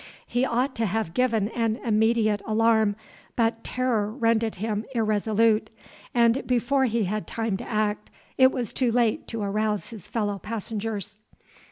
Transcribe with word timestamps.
He 0.25 0.45
ought 0.47 0.73
to 0.77 0.87
have 0.87 1.13
given 1.13 1.49
an 1.49 1.75
immediate 1.85 2.41
alarm, 2.47 2.95
but 3.35 3.63
terror 3.63 4.09
rendered 4.11 4.55
him 4.55 4.83
irresolute, 4.95 5.69
and 6.11 6.41
before 6.47 6.85
he 6.85 7.03
had 7.03 7.27
time 7.27 7.55
to 7.57 7.69
act, 7.69 8.09
it 8.35 8.51
was 8.51 8.73
too 8.73 8.91
late 8.91 9.27
to 9.27 9.43
arouse 9.43 9.91
his 9.91 10.07
fellow 10.07 10.39
passengers. 10.39 11.19